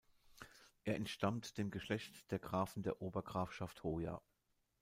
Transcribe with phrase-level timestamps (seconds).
[0.83, 4.19] Er entstammt dem Geschlecht der Grafen der Obergrafschaft Hoya.